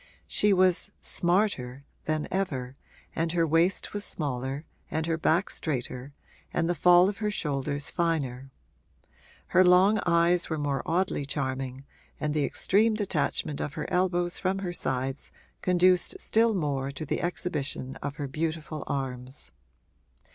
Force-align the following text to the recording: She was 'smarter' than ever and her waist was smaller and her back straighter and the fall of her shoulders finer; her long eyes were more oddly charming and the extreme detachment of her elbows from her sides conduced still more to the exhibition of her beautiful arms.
She 0.25 0.51
was 0.51 0.89
'smarter' 0.99 1.85
than 2.05 2.27
ever 2.31 2.75
and 3.15 3.33
her 3.33 3.45
waist 3.45 3.93
was 3.93 4.03
smaller 4.03 4.65
and 4.89 5.05
her 5.05 5.15
back 5.15 5.51
straighter 5.51 6.11
and 6.51 6.67
the 6.67 6.73
fall 6.73 7.07
of 7.07 7.19
her 7.19 7.29
shoulders 7.29 7.91
finer; 7.91 8.49
her 9.49 9.63
long 9.63 9.99
eyes 10.03 10.49
were 10.49 10.57
more 10.57 10.81
oddly 10.87 11.23
charming 11.27 11.85
and 12.19 12.33
the 12.33 12.45
extreme 12.45 12.95
detachment 12.95 13.61
of 13.61 13.73
her 13.75 13.87
elbows 13.91 14.39
from 14.39 14.57
her 14.57 14.73
sides 14.73 15.31
conduced 15.61 16.19
still 16.19 16.55
more 16.55 16.89
to 16.89 17.05
the 17.05 17.21
exhibition 17.21 17.95
of 17.97 18.15
her 18.15 18.27
beautiful 18.27 18.83
arms. 18.87 19.51